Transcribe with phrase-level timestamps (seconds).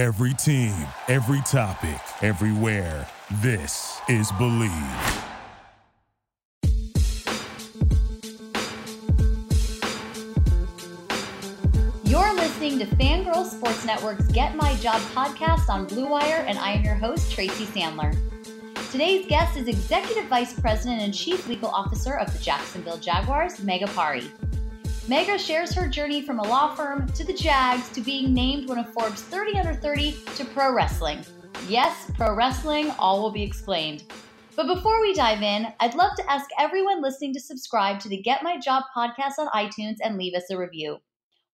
[0.00, 0.72] Every team,
[1.08, 3.06] every topic, everywhere.
[3.42, 4.72] This is Believe.
[12.04, 16.72] You're listening to Fangirl Sports Network's Get My Job podcast on Blue Wire, and I
[16.72, 18.16] am your host, Tracy Sandler.
[18.90, 23.86] Today's guest is Executive Vice President and Chief Legal Officer of the Jacksonville Jaguars, Megha
[25.10, 28.78] Megha shares her journey from a law firm to the Jags to being named one
[28.78, 31.18] of Forbes 30 under 30 to pro wrestling.
[31.66, 34.04] Yes, pro wrestling, all will be explained.
[34.54, 38.22] But before we dive in, I'd love to ask everyone listening to subscribe to the
[38.22, 40.98] Get My Job podcast on iTunes and leave us a review.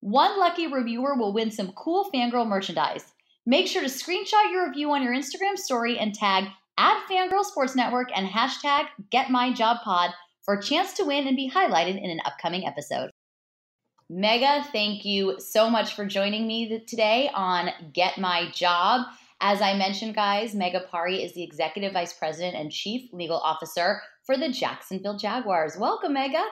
[0.01, 3.15] One lucky reviewer will win some cool fangirl merchandise.
[3.47, 6.45] Make sure to screenshot your review on your Instagram story and tag
[6.77, 10.13] at Fangirl Sports Network and hashtag GetMyJobPod
[10.43, 13.11] for a chance to win and be highlighted in an upcoming episode.
[14.11, 19.05] Megha, thank you so much for joining me today on Get My Job.
[19.41, 24.01] As I mentioned, guys, Megha Parekh is the Executive Vice President and Chief Legal Officer
[24.25, 25.77] for the Jacksonville Jaguars.
[25.77, 26.45] Welcome, Megha.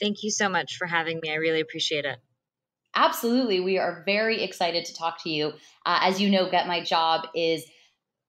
[0.00, 1.32] Thank you so much for having me.
[1.32, 2.18] I really appreciate it.
[2.94, 3.58] Absolutely.
[3.58, 5.48] We are very excited to talk to you.
[5.84, 7.64] Uh, as you know, Get My Job is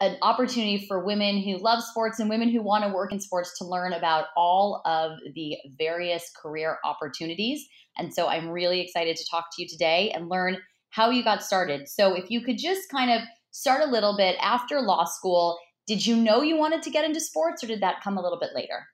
[0.01, 3.57] an opportunity for women who love sports and women who want to work in sports
[3.57, 7.67] to learn about all of the various career opportunities.
[7.97, 10.57] And so I'm really excited to talk to you today and learn
[10.89, 11.89] how you got started.
[11.89, 16.05] So if you could just kind of start a little bit after law school, did
[16.05, 18.51] you know you wanted to get into sports or did that come a little bit
[18.55, 18.87] later?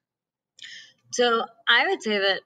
[1.12, 2.42] So I would say that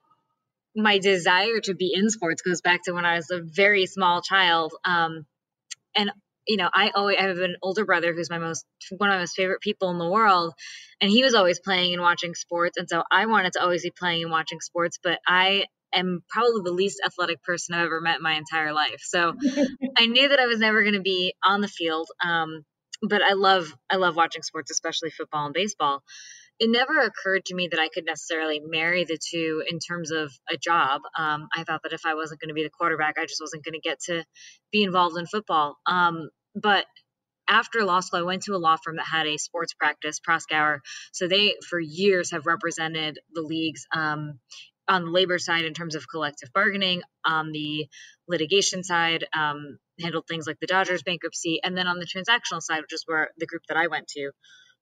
[0.76, 4.22] my desire to be in sports goes back to when I was a very small
[4.22, 4.74] child.
[4.84, 5.26] Um,
[5.96, 6.12] and
[6.48, 8.66] you know, I always I have an older brother who's my most
[8.98, 10.54] one of my most favorite people in the world,
[11.02, 13.92] and he was always playing and watching sports, and so I wanted to always be
[13.92, 18.18] playing and watching sports, but I am probably the least athletic person I've ever met
[18.18, 19.02] in my entire life.
[19.02, 19.34] So
[19.98, 22.08] I knew that I was never going to be on the field.
[22.24, 22.64] Um,
[23.02, 26.04] but I love I love watching sports, especially football and baseball
[26.60, 30.32] it never occurred to me that I could necessarily marry the two in terms of
[30.52, 31.02] a job.
[31.18, 33.64] Um, I thought that if I wasn't going to be the quarterback, I just wasn't
[33.64, 34.26] going to get to
[34.72, 35.78] be involved in football.
[35.86, 36.86] Um, but
[37.48, 40.80] after law school, I went to a law firm that had a sports practice, Proskauer.
[41.14, 44.40] So they, for years, have represented the leagues um,
[44.88, 47.88] on the labor side in terms of collective bargaining, on the
[48.28, 52.82] litigation side, um, handled things like the Dodgers bankruptcy, and then on the transactional side,
[52.82, 54.32] which is where the group that I went to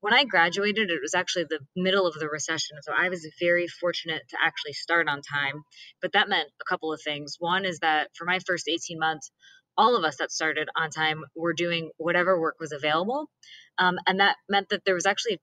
[0.02, 2.78] when I graduated, it was actually the middle of the recession.
[2.82, 5.64] So I was very fortunate to actually start on time.
[6.02, 7.36] But that meant a couple of things.
[7.40, 9.32] One is that for my first 18 months,
[9.76, 13.30] all of us that started on time were doing whatever work was available.
[13.78, 15.40] Um, and that meant that there was actually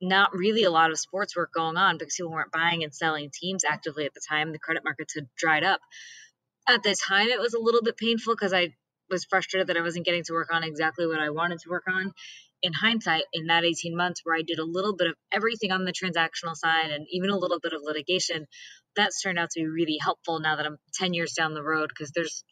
[0.00, 3.30] not really a lot of sports work going on because people weren't buying and selling
[3.32, 4.52] teams actively at the time.
[4.52, 5.80] The credit markets had dried up.
[6.68, 8.74] At the time, it was a little bit painful because I
[9.10, 11.84] was frustrated that I wasn't getting to work on exactly what I wanted to work
[11.86, 12.12] on
[12.64, 15.84] in hindsight, in that 18 months where I did a little bit of everything on
[15.84, 18.46] the transactional side and even a little bit of litigation,
[18.96, 21.90] that's turned out to be really helpful now that I'm 10 years down the road
[21.90, 22.42] because there's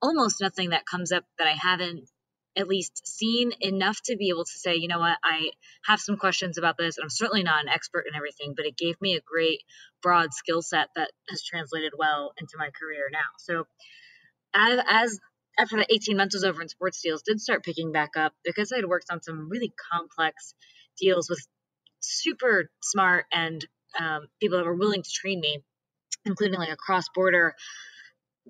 [0.00, 2.08] almost nothing that comes up that I haven't
[2.56, 5.50] at least seen enough to be able to say, you know what, I
[5.84, 6.96] have some questions about this.
[7.00, 9.60] I'm certainly not an expert in everything, but it gave me a great
[10.02, 13.28] broad skill set that has translated well into my career now.
[13.38, 13.66] So
[14.54, 15.20] as, as
[15.58, 18.72] after the 18 months was over and sports deals did start picking back up because
[18.72, 20.54] I had worked on some really complex
[20.98, 21.44] deals with
[22.00, 23.66] super smart and
[23.98, 25.64] um, people that were willing to train me,
[26.26, 27.54] including like a cross border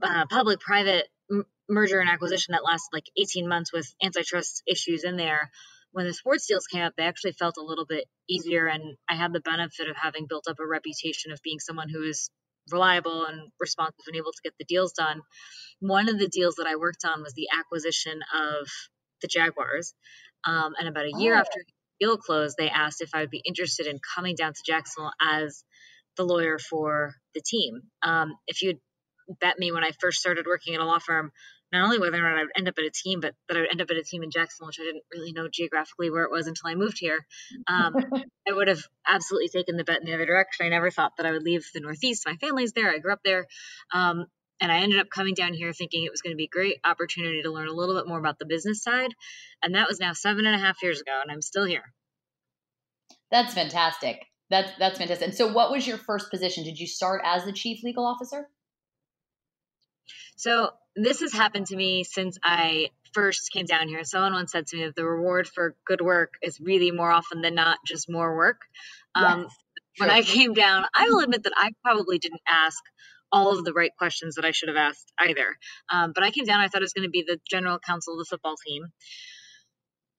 [0.02, 5.04] uh, public private m- merger and acquisition that lasted like 18 months with antitrust issues
[5.04, 5.50] in there.
[5.92, 8.66] When the sports deals came up, they actually felt a little bit easier.
[8.66, 12.02] And I had the benefit of having built up a reputation of being someone who
[12.02, 12.30] is
[12.72, 15.22] reliable and responsive and able to get the deals done.
[15.80, 18.68] One of the deals that I worked on was the acquisition of
[19.22, 19.94] the Jaguars.
[20.44, 21.38] Um, and about a year oh.
[21.38, 24.62] after the deal closed, they asked if I would be interested in coming down to
[24.64, 25.64] Jacksonville as
[26.16, 27.82] the lawyer for the team.
[28.02, 28.78] Um, if you'd
[29.40, 31.32] bet me when I first started working at a law firm,
[31.72, 33.60] not only whether or not I would end up at a team, but that I
[33.60, 36.24] would end up at a team in Jacksonville, which I didn't really know geographically where
[36.24, 37.26] it was until I moved here.
[37.66, 37.94] Um,
[38.48, 40.64] I would have absolutely taken the bet in the other direction.
[40.64, 42.26] I never thought that I would leave the Northeast.
[42.26, 42.90] My family's there.
[42.90, 43.46] I grew up there.
[43.92, 44.26] Um,
[44.60, 46.78] and I ended up coming down here thinking it was going to be a great
[46.84, 49.14] opportunity to learn a little bit more about the business side.
[49.62, 51.92] And that was now seven and a half years ago, and I'm still here.
[53.30, 54.24] That's fantastic.
[54.50, 55.28] That's that's fantastic.
[55.28, 56.64] And so, what was your first position?
[56.64, 58.48] Did you start as the chief legal officer?
[60.36, 60.70] So
[61.04, 64.04] this has happened to me since I first came down here.
[64.04, 67.40] Someone once said to me that the reward for good work is really more often
[67.40, 68.62] than not just more work.
[69.14, 69.56] Um, yes,
[69.98, 72.82] when I came down, I will admit that I probably didn't ask
[73.30, 75.56] all of the right questions that I should have asked either.
[75.92, 78.14] Um, but I came down, I thought it was going to be the general counsel
[78.14, 78.84] of the football team.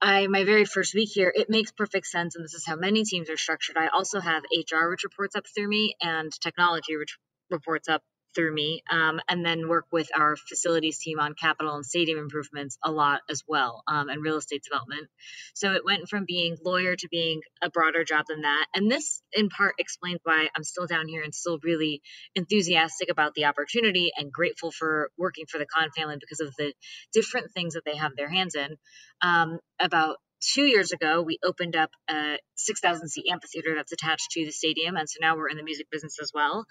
[0.02, 3.04] I my very first week here, it makes perfect sense, and this is how many
[3.04, 3.78] teams are structured.
[3.78, 7.18] I also have HR, which reports up through me, and technology, which
[7.50, 8.02] reports up
[8.36, 12.78] through me, um, and then work with our facilities team on capital and stadium improvements
[12.84, 15.08] a lot as well, um, and real estate development.
[15.54, 18.66] So it went from being lawyer to being a broader job than that.
[18.76, 22.02] And this, in part, explains why I'm still down here and still really
[22.36, 26.74] enthusiastic about the opportunity and grateful for working for the Khan family because of the
[27.14, 28.78] different things that they have their hands in.
[29.22, 34.46] Um, about two years ago, we opened up a 6,000 seat amphitheater that's attached to
[34.46, 34.96] the stadium.
[34.96, 36.66] And so now we're in the music business as well.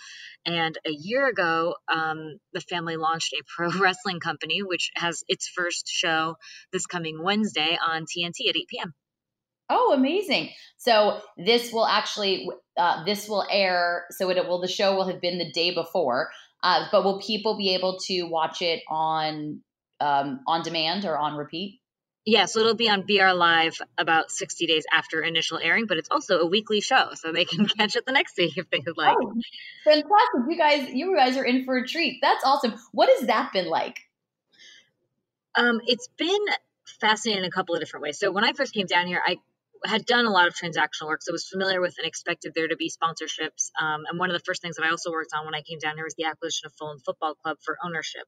[0.44, 5.48] And a year ago, um, the family launched a pro wrestling company, which has its
[5.48, 6.36] first show
[6.72, 8.94] this coming Wednesday on TNT at 8 p.m.
[9.70, 10.48] Oh, amazing!
[10.78, 12.48] So this will actually
[12.78, 14.06] uh, this will air.
[14.12, 16.30] So it will the show will have been the day before,
[16.62, 19.60] uh, but will people be able to watch it on
[20.00, 21.80] um, on demand or on repeat?
[22.24, 26.10] Yeah, so it'll be on BR Live about 60 days after initial airing, but it's
[26.10, 28.98] also a weekly show, so they can catch it the next day if they would
[28.98, 29.16] like.
[29.18, 29.32] Oh,
[29.84, 30.40] fantastic.
[30.48, 32.18] You guys you guys are in for a treat.
[32.20, 32.74] That's awesome.
[32.92, 33.98] What has that been like?
[35.54, 36.44] Um, it's been
[37.00, 38.18] fascinating in a couple of different ways.
[38.18, 39.38] So when I first came down here, I
[39.84, 42.76] had done a lot of transactional work, so was familiar with and expected there to
[42.76, 43.70] be sponsorships.
[43.80, 45.78] Um, and one of the first things that I also worked on when I came
[45.78, 48.26] down here was the acquisition of Fulham Football Club for ownership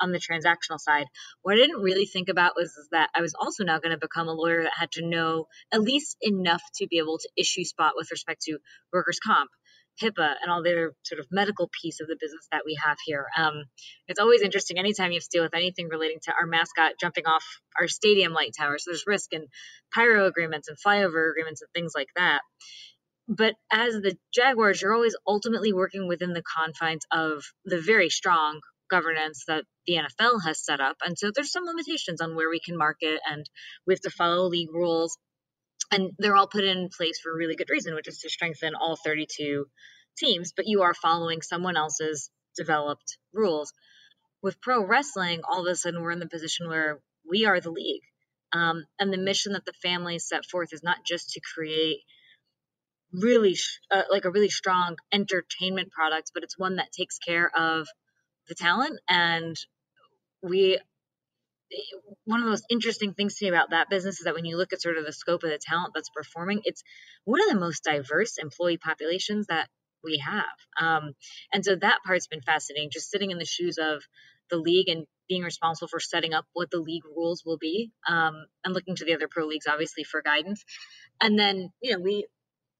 [0.00, 1.06] on the transactional side.
[1.42, 4.28] What I didn't really think about was that I was also now going to become
[4.28, 7.92] a lawyer that had to know at least enough to be able to issue spot
[7.96, 8.58] with respect to
[8.92, 9.50] workers' comp,
[10.00, 12.96] HIPAA and all the other sort of medical piece of the business that we have
[13.04, 13.26] here.
[13.36, 13.64] Um,
[14.08, 17.26] it's always interesting anytime you have to deal with anything relating to our mascot jumping
[17.26, 17.44] off
[17.78, 18.78] our stadium light tower.
[18.78, 19.48] So there's risk and
[19.94, 22.40] pyro agreements and flyover agreements and things like that.
[23.28, 28.60] But as the Jaguars, you're always ultimately working within the confines of the very strong
[28.90, 30.96] governance that the NFL has set up.
[31.04, 33.48] And so there's some limitations on where we can market and
[33.86, 35.16] we have to follow league rules
[35.90, 38.74] and they're all put in place for a really good reason, which is to strengthen
[38.74, 39.66] all 32
[40.16, 43.72] teams, but you are following someone else's developed rules.
[44.42, 47.70] With pro wrestling, all of a sudden we're in the position where we are the
[47.70, 48.02] league.
[48.52, 52.00] Um, and the mission that the family set forth is not just to create
[53.12, 53.56] really
[53.90, 57.88] uh, like a really strong entertainment product, but it's one that takes care of
[58.48, 58.98] the talent.
[59.08, 59.56] And
[60.42, 60.78] we
[62.24, 64.56] one of the most interesting things to me about that business is that when you
[64.56, 66.82] look at sort of the scope of the talent that's performing, it's
[67.24, 69.68] one of the most diverse employee populations that
[70.04, 70.44] we have.
[70.80, 71.12] Um,
[71.52, 74.02] and so that part's been fascinating, just sitting in the shoes of
[74.50, 78.44] the league and being responsible for setting up what the league rules will be um,
[78.64, 80.64] and looking to the other pro leagues, obviously, for guidance.
[81.20, 82.26] And then, you know, we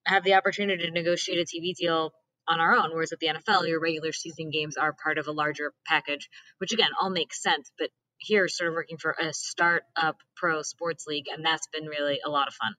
[0.04, 2.12] have the opportunity to negotiate a TV deal
[2.48, 5.32] on our own, whereas at the NFL, your regular season games are part of a
[5.32, 6.28] larger package,
[6.58, 7.70] which again all makes sense.
[7.78, 7.90] But
[8.22, 12.30] here sort of working for a startup pro sports league, and that's been really a
[12.30, 12.74] lot of fun.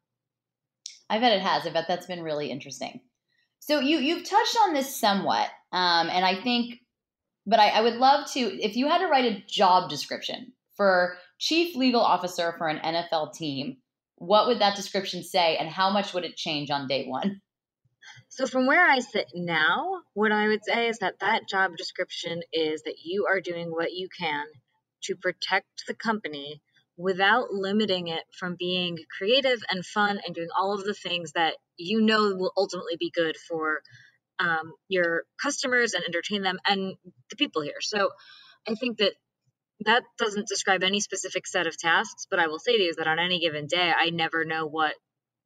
[1.10, 1.68] I bet it has.
[1.68, 3.02] I bet that's been really interesting.
[3.60, 6.80] So you you've touched on this somewhat, um, and I think,
[7.46, 11.16] but I, I would love to if you had to write a job description for
[11.38, 13.78] chief legal officer for an NFL team.
[14.16, 17.42] What would that description say, and how much would it change on day one?
[18.30, 22.42] So, from where I sit now, what I would say is that that job description
[22.52, 24.46] is that you are doing what you can
[25.04, 26.62] to protect the company
[26.98, 31.56] without limiting it from being creative and fun and doing all of the things that
[31.78, 33.82] you know will ultimately be good for
[34.40, 36.96] um, your customers and entertain them and
[37.30, 37.82] the people here.
[37.82, 38.10] So
[38.68, 39.14] I think that
[39.86, 42.98] that doesn't describe any specific set of tasks, but I will say to you is
[42.98, 44.94] that on any given day, I never know what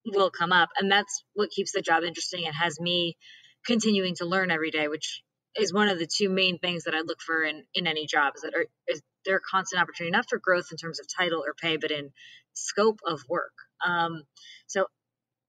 [0.05, 0.69] will come up.
[0.77, 3.17] And that's what keeps the job interesting and has me
[3.65, 5.21] continuing to learn every day, which
[5.57, 8.33] is one of the two main things that I look for in, in any job
[8.35, 11.53] is that are, is there constant opportunity, not for growth in terms of title or
[11.53, 12.11] pay, but in
[12.53, 13.53] scope of work.
[13.85, 14.23] Um,
[14.67, 14.85] so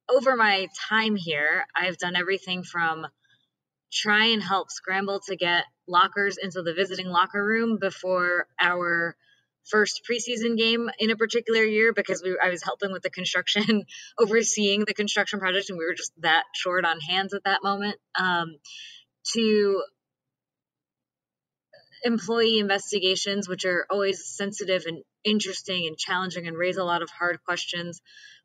[0.09, 3.07] over my time here, I've done everything from
[3.93, 9.17] try and help scramble to get lockers into the visiting locker room before our
[9.71, 13.85] first preseason game in a particular year because we, I was helping with the construction,
[14.19, 17.97] overseeing the construction project, and we were just that short on hands at that moment.
[18.19, 18.57] Um,
[19.35, 19.83] to
[22.05, 27.11] employee investigations, which are always sensitive and interesting and challenging and raise a lot of
[27.11, 28.01] hard questions.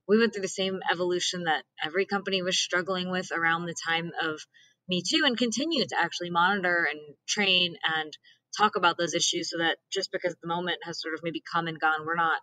[0.07, 4.11] We went through the same evolution that every company was struggling with around the time
[4.21, 4.41] of
[4.87, 8.11] Me Too and continue to actually monitor and train and
[8.57, 11.67] talk about those issues so that just because the moment has sort of maybe come
[11.67, 12.39] and gone, we're not,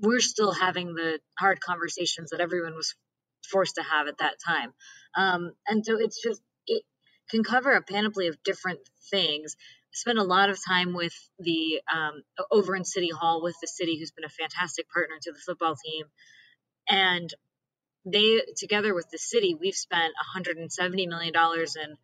[0.00, 2.94] we're still having the hard conversations that everyone was
[3.50, 4.72] forced to have at that time.
[5.16, 6.82] Um, and so it's just, it,
[7.30, 9.56] can cover a panoply of different things.
[9.96, 13.98] Spend a lot of time with the um, over in City Hall with the city,
[13.98, 16.04] who's been a fantastic partner to the football team,
[16.86, 17.32] and
[18.04, 21.96] they together with the city, we've spent 170 million dollars in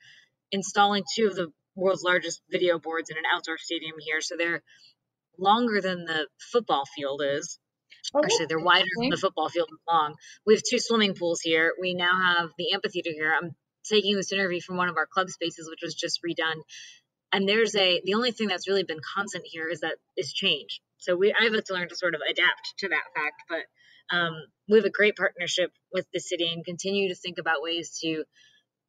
[0.51, 4.23] installing two of the world's largest video boards in an outdoor stadium here.
[4.23, 4.63] So they're
[5.39, 7.59] longer than the football field is.
[8.15, 10.15] Oh, Actually, they're wider than the football field is long.
[10.47, 11.75] We have two swimming pools here.
[11.79, 13.35] We now have the amphitheater here.
[13.39, 16.63] I'm taking this interview from one of our club spaces, which was just redone.
[17.33, 20.81] And there's a the only thing that's really been constant here is that is change.
[20.99, 24.35] So we I've had to learn to sort of adapt to that fact, but um,
[24.69, 28.25] we have a great partnership with the city and continue to think about ways to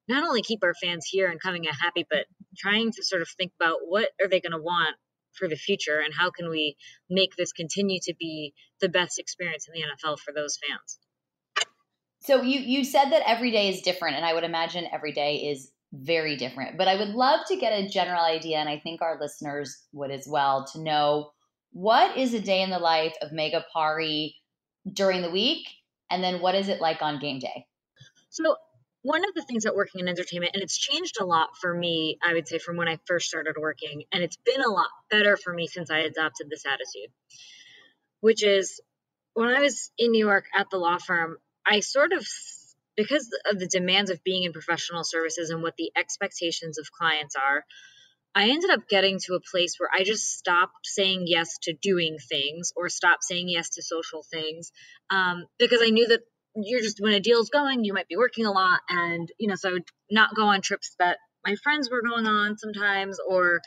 [0.07, 2.25] not only keep our fans here and coming in happy, but
[2.57, 4.95] trying to sort of think about what are they going to want
[5.33, 6.75] for the future and how can we
[7.09, 10.99] make this continue to be the best experience in the NFL for those fans.
[12.21, 15.37] So you you said that every day is different and I would imagine every day
[15.51, 16.77] is very different.
[16.77, 20.11] But I would love to get a general idea and I think our listeners would
[20.11, 21.31] as well to know
[21.71, 24.33] what is a day in the life of Megha Parekh
[24.91, 25.67] during the week
[26.09, 27.65] and then what is it like on game day?
[28.29, 28.55] So
[29.03, 32.17] one of the things that working in entertainment, and it's changed a lot for me,
[32.23, 35.37] I would say, from when I first started working, and it's been a lot better
[35.37, 37.11] for me since I adopted this attitude,
[38.21, 38.79] which is
[39.33, 42.25] when I was in New York at the law firm, I sort of,
[42.95, 47.35] because of the demands of being in professional services and what the expectations of clients
[47.35, 47.63] are,
[48.35, 52.17] I ended up getting to a place where I just stopped saying yes to doing
[52.17, 54.71] things or stopped saying yes to social things
[55.11, 56.21] um, because I knew that
[56.55, 59.55] you're just when a deal's going, you might be working a lot, and you know,
[59.55, 63.61] so I would not go on trips that my friends were going on sometimes, or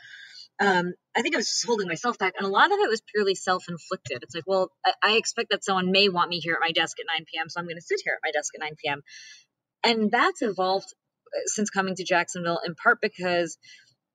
[0.60, 3.02] um, I think I was just holding myself back, and a lot of it was
[3.14, 4.22] purely self-inflicted.
[4.22, 6.96] It's like, well, I, I expect that someone may want me here at my desk
[6.98, 9.02] at 9 p.m., so I'm going to sit here at my desk at 9 p.m.
[9.84, 10.86] And that's evolved
[11.34, 13.58] uh, since coming to Jacksonville, in part because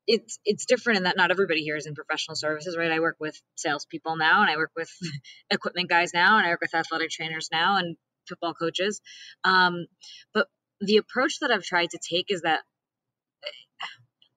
[0.08, 2.92] it's it's different in that not everybody here is in professional services, right?
[2.92, 4.90] I work with salespeople now, and I work with
[5.52, 9.02] equipment guys now, and I work with athletic trainers now, and football coaches.
[9.44, 9.86] Um,
[10.34, 10.48] but
[10.80, 12.62] the approach that I've tried to take is that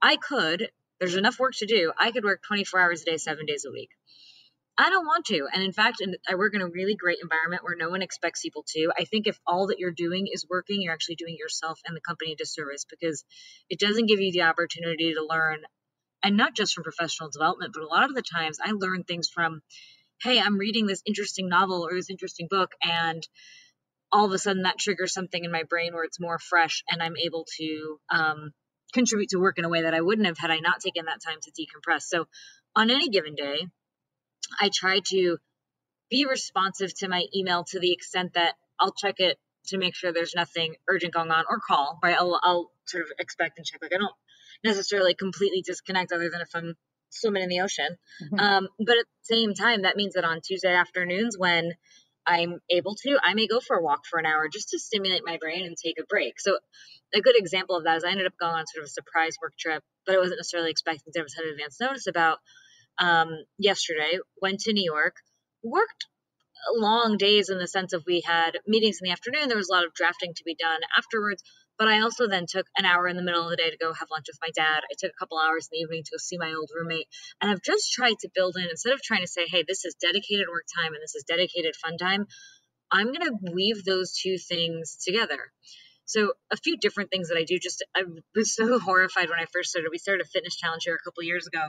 [0.03, 0.69] I could,
[1.01, 1.93] there's enough work to do.
[1.99, 3.91] I could work 24 hours a day, seven days a week.
[4.77, 5.47] I don't want to.
[5.53, 8.65] And in fact, I work in a really great environment where no one expects people
[8.75, 8.93] to.
[8.99, 12.01] I think if all that you're doing is working, you're actually doing yourself and the
[12.01, 13.25] company a disservice because
[13.71, 15.61] it doesn't give you the opportunity to learn,
[16.25, 19.29] and not just from professional development, but a lot of the times I learn things
[19.33, 19.61] from,
[20.23, 23.23] hey, I'm reading this interesting novel or this interesting book, and
[24.11, 27.03] all of a sudden that triggers something in my brain where it's more fresh and
[27.03, 28.53] I'm able to um,
[28.95, 31.21] contribute to work in a way that I wouldn't have had I not taken that
[31.21, 32.03] time to decompress.
[32.03, 32.27] So
[32.75, 33.67] on any given day,
[34.61, 35.39] I try to
[36.11, 40.13] be responsive to my email to the extent that I'll check it to make sure
[40.13, 42.17] there's nothing urgent going on or call, right?
[42.19, 43.81] I'll, I'll sort of expect and check.
[43.83, 44.15] Like I don't
[44.63, 46.75] necessarily completely disconnect other than if I'm
[47.11, 47.97] swimming in the ocean.
[48.23, 48.39] Mm-hmm.
[48.39, 51.73] Um, but at the same time, that means that on Tuesday afternoons when
[52.27, 55.23] I'm able to, I may go for a walk for an hour just to stimulate
[55.25, 56.41] my brain and take a break.
[56.41, 56.59] So,
[57.15, 59.37] a good example of that is I ended up going on sort of a surprise
[59.41, 62.39] work trip, but I wasn't necessarily expecting to have of advance notice about
[62.99, 63.29] um,
[63.59, 64.19] yesterday.
[64.41, 65.17] Went to New York,
[65.63, 66.07] worked
[66.75, 69.49] long days in the sense of we had meetings in the afternoon.
[69.49, 71.43] There was a lot of drafting to be done afterwards.
[71.77, 73.93] But I also then took an hour in the middle of the day to go
[73.93, 74.83] have lunch with my dad.
[74.85, 77.09] I took a couple hours in the evening to go see my old roommate.
[77.41, 79.95] And I've just tried to build in, instead of trying to say, hey, this is
[79.95, 82.27] dedicated work time and this is dedicated fun time,
[82.93, 85.51] I'm going to weave those two things together.
[86.07, 87.59] So a few different things that I do.
[87.59, 88.03] Just I
[88.35, 89.89] was so horrified when I first started.
[89.91, 91.63] We started a fitness challenge here a couple years ago,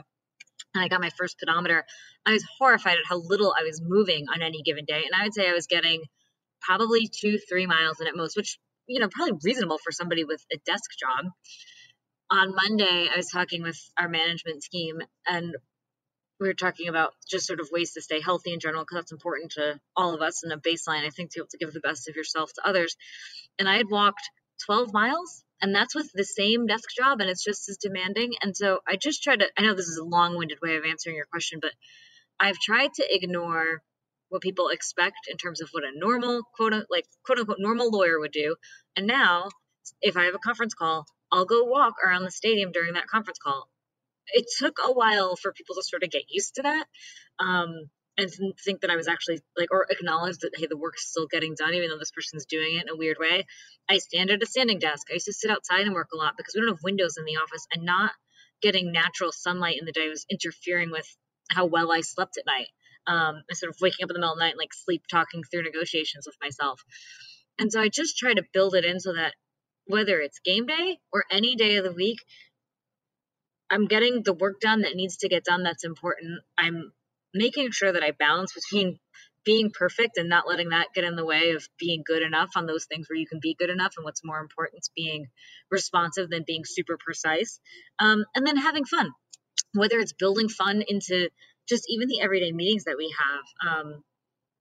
[0.74, 1.84] and I got my first pedometer.
[2.24, 5.24] I was horrified at how little I was moving on any given day, and I
[5.24, 6.02] would say I was getting
[6.60, 10.44] probably two, three miles in at most, which you know, probably reasonable for somebody with
[10.52, 11.32] a desk job.
[12.30, 15.54] On Monday, I was talking with our management team and
[16.38, 19.12] we were talking about just sort of ways to stay healthy in general because that's
[19.12, 21.72] important to all of us and a baseline, I think, to be able to give
[21.72, 22.96] the best of yourself to others.
[23.58, 24.28] And I had walked
[24.66, 28.34] 12 miles and that's with the same desk job and it's just as demanding.
[28.42, 30.84] And so I just try to, I know this is a long winded way of
[30.84, 31.72] answering your question, but
[32.38, 33.82] I've tried to ignore
[34.28, 38.18] what people expect in terms of what a normal quote like quote unquote normal lawyer
[38.18, 38.56] would do.
[38.96, 39.48] And now,
[40.00, 43.38] if I have a conference call, I'll go walk around the stadium during that conference
[43.38, 43.68] call.
[44.28, 46.86] It took a while for people to sort of get used to that.
[47.38, 48.30] Um, and
[48.64, 51.74] think that I was actually like, or acknowledge that, hey, the work's still getting done,
[51.74, 53.44] even though this person's doing it in a weird way.
[53.90, 55.08] I stand at a standing desk.
[55.10, 57.26] I used to sit outside and work a lot because we don't have windows in
[57.26, 58.12] the office, and not
[58.62, 61.06] getting natural sunlight in the day was interfering with
[61.50, 62.68] how well I slept at night
[63.06, 65.42] um, sort of waking up in the middle of the night and like sleep talking
[65.42, 66.82] through negotiations with myself.
[67.58, 69.34] And so I just try to build it in so that
[69.86, 72.18] whether it's game day or any day of the week,
[73.70, 76.40] I'm getting the work done that needs to get done that's important.
[76.58, 76.92] I'm
[77.34, 78.98] making sure that I balance between
[79.44, 82.66] being perfect and not letting that get in the way of being good enough on
[82.66, 85.28] those things where you can be good enough and what's more important is being
[85.70, 87.60] responsive than being super precise
[88.00, 89.12] um, and then having fun
[89.72, 91.28] whether it's building fun into
[91.68, 94.02] just even the everyday meetings that we have um,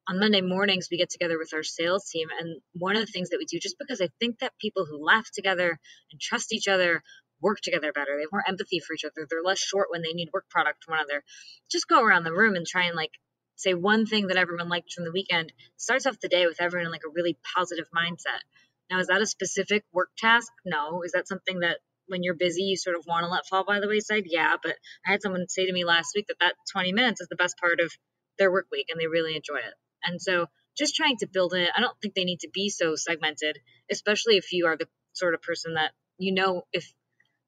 [0.07, 3.29] on monday mornings we get together with our sales team and one of the things
[3.29, 5.79] that we do just because i think that people who laugh together
[6.11, 7.01] and trust each other
[7.41, 10.13] work together better they have more empathy for each other they're less short when they
[10.13, 11.23] need work product from one another
[11.71, 13.11] just go around the room and try and like
[13.55, 16.87] say one thing that everyone liked from the weekend starts off the day with everyone
[16.87, 18.41] in like a really positive mindset.
[18.89, 20.51] Now, is that a specific work task?
[20.65, 21.01] No.
[21.03, 23.79] Is that something that when you're busy, you sort of want to let fall by
[23.79, 24.23] the wayside?
[24.25, 24.55] Yeah.
[24.61, 27.35] But I had someone say to me last week that that 20 minutes is the
[27.35, 27.91] best part of
[28.37, 29.73] their work week and they really enjoy it.
[30.03, 30.47] And so
[30.77, 33.59] just trying to build it, I don't think they need to be so segmented,
[33.89, 36.93] especially if you are the sort of person that you know if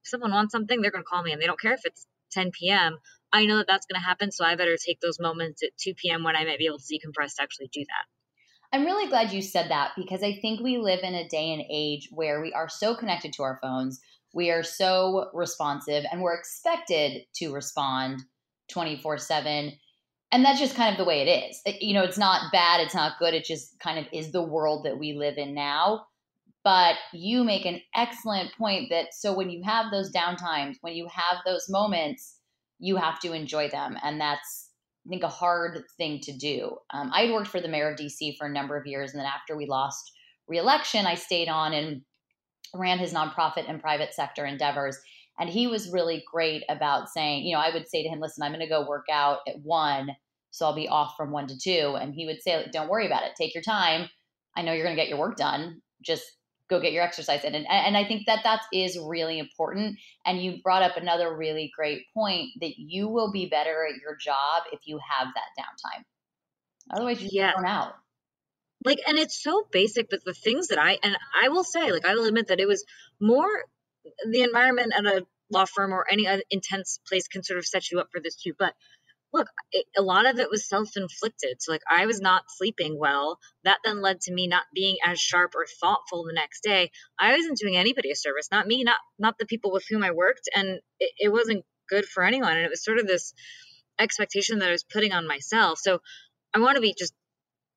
[0.04, 2.52] someone wants something, they're going to call me and they don't care if it's 10
[2.52, 2.98] p.m.
[3.32, 5.94] I know that that's going to happen, so I better take those moments at 2
[5.96, 6.24] p.m.
[6.24, 8.06] when I might be able to decompress to actually do that.
[8.74, 11.64] I'm really glad you said that because I think we live in a day and
[11.70, 14.02] age where we are so connected to our phones,
[14.38, 18.22] we are so responsive, and we're expected to respond
[18.70, 19.74] 24 7.
[20.32, 21.62] And that's just kind of the way it is.
[21.82, 24.86] You know, it's not bad, it's not good, it just kind of is the world
[24.86, 26.06] that we live in now.
[26.64, 31.08] But you make an excellent point that so when you have those downtimes, when you
[31.12, 32.36] have those moments,
[32.78, 33.98] you have to enjoy them.
[34.04, 34.70] And that's,
[35.08, 36.78] I think, a hard thing to do.
[36.94, 39.14] Um, I had worked for the mayor of DC for a number of years.
[39.14, 40.12] And then after we lost
[40.48, 42.04] reelection, I stayed on and
[42.74, 44.98] ran his nonprofit and private sector endeavors.
[45.40, 48.44] And he was really great about saying, you know, I would say to him, listen,
[48.44, 50.16] I'm going to go work out at one.
[50.52, 51.96] So I'll be off from one to two.
[52.00, 53.34] And he would say, don't worry about it.
[53.38, 54.10] Take your time.
[54.56, 55.82] I know you're going to get your work done.
[56.02, 56.24] Just
[56.70, 57.56] go get your exercise in.
[57.56, 59.98] And, and I think that that is really important.
[60.26, 64.18] And you brought up another really great point that you will be better at your
[64.18, 66.04] job if you have that downtime.
[66.94, 67.54] Otherwise, you yeah.
[67.56, 67.94] burn out.
[68.86, 72.06] Like, and it's so basic, but the things that I, and I will say, like,
[72.06, 72.86] I will admit that it was
[73.20, 73.48] more
[74.30, 78.00] the environment at a law firm or any intense place can sort of set you
[78.00, 78.54] up for this too.
[78.58, 78.74] But
[79.34, 81.62] look, it, a lot of it was self inflicted.
[81.62, 83.40] So, like, I was not sleeping well.
[83.64, 86.92] That then led to me not being as sharp or thoughtful the next day.
[87.20, 90.12] I wasn't doing anybody a service, not me, not not the people with whom I
[90.12, 92.54] worked, and it, it wasn't good for anyone.
[92.54, 93.34] And it was sort of this
[94.00, 95.80] expectation that I was putting on myself.
[95.80, 96.00] So,
[96.54, 97.14] I want to be just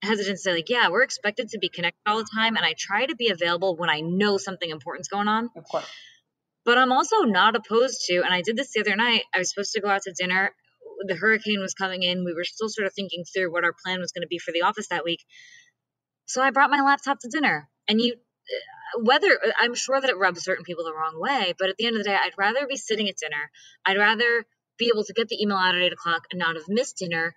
[0.02, 2.74] hesitant to say like yeah we're expected to be connected all the time and i
[2.76, 5.86] try to be available when i know something important's going on of course
[6.64, 9.50] but i'm also not opposed to and i did this the other night i was
[9.50, 10.52] supposed to go out to dinner
[11.06, 12.24] the hurricane was coming in.
[12.24, 14.52] We were still sort of thinking through what our plan was going to be for
[14.52, 15.24] the office that week.
[16.26, 17.68] So I brought my laptop to dinner.
[17.88, 21.68] And you, uh, whether I'm sure that it rubs certain people the wrong way, but
[21.68, 23.50] at the end of the day, I'd rather be sitting at dinner.
[23.84, 24.44] I'd rather
[24.78, 27.34] be able to get the email out at eight o'clock and not have missed dinner.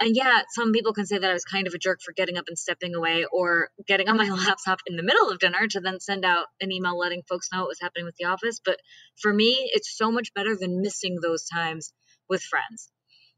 [0.00, 2.38] And yeah, some people can say that I was kind of a jerk for getting
[2.38, 5.80] up and stepping away or getting on my laptop in the middle of dinner to
[5.80, 8.60] then send out an email letting folks know what was happening with the office.
[8.64, 8.78] But
[9.20, 11.92] for me, it's so much better than missing those times
[12.30, 12.90] with friends.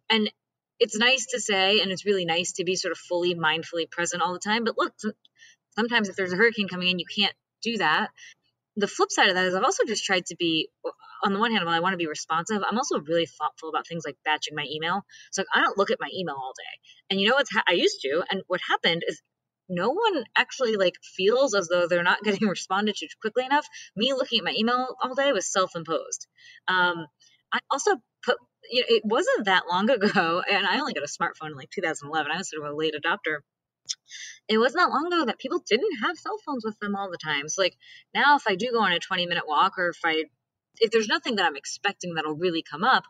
[0.08, 0.30] And
[0.78, 4.22] it's nice to say, and it's really nice to be sort of fully mindfully present
[4.22, 4.62] all the time.
[4.62, 4.94] But look,
[5.76, 8.10] sometimes if there's a hurricane coming in, you can't do that.
[8.76, 10.70] The flip side of that is I've also just tried to be,
[11.24, 13.86] on the one hand, while I want to be responsive, I'm also really thoughtful about
[13.86, 15.02] things like batching my email.
[15.30, 16.80] So I don't look at my email all day.
[17.10, 17.46] And you know what?
[17.52, 19.20] Ha- I used to, and what happened is
[19.68, 23.66] no one actually like feels as though they're not getting responded to quickly enough.
[23.96, 26.26] Me looking at my email all day was self-imposed.
[26.68, 27.06] Um,
[27.52, 28.38] I also put
[28.70, 31.70] you know, it wasn't that long ago, and I only got a smartphone in like
[31.70, 32.30] 2011.
[32.30, 33.40] I was sort of a late adopter.
[34.48, 37.18] It wasn't that long ago that people didn't have cell phones with them all the
[37.18, 37.48] time.
[37.48, 37.76] So like
[38.14, 40.24] now, if I do go on a 20 minute walk, or if I
[40.80, 43.04] if there's nothing that I'm expecting that'll really come up,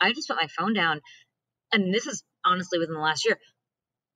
[0.00, 1.00] I just put my phone down.
[1.72, 3.38] And this is honestly within the last year.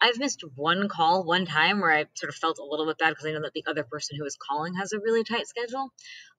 [0.00, 3.10] I've missed one call one time where I sort of felt a little bit bad
[3.10, 5.90] because I know that the other person who is calling has a really tight schedule.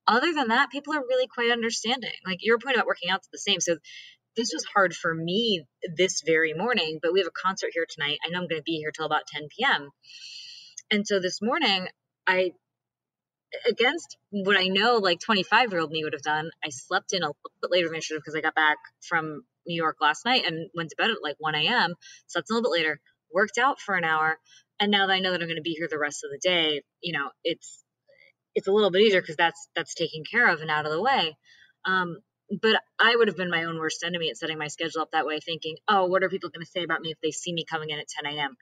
[0.06, 2.12] Other than that, people are really quite understanding.
[2.26, 3.60] Like your point about working out's the same.
[3.60, 3.76] So
[4.40, 5.64] this was hard for me
[5.96, 8.18] this very morning, but we have a concert here tonight.
[8.24, 9.90] I know I'm going to be here till about 10 p.m.
[10.90, 11.88] And so this morning,
[12.26, 12.52] I,
[13.68, 17.22] against what I know like 25 year old me would have done, I slept in
[17.22, 19.96] a little bit later than I should have because I got back from New York
[20.00, 21.94] last night and went to bed at like 1 a.m.
[22.26, 22.98] Slept a little bit later,
[23.30, 24.38] worked out for an hour.
[24.80, 26.40] And now that I know that I'm going to be here the rest of the
[26.48, 27.84] day, you know, it's,
[28.54, 31.02] it's a little bit easier because that's, that's taken care of and out of the
[31.02, 31.36] way.
[31.84, 32.16] Um,
[32.50, 35.26] but I would have been my own worst enemy at setting my schedule up that
[35.26, 37.64] way, thinking, oh, what are people going to say about me if they see me
[37.64, 38.56] coming in at 10 a.m.?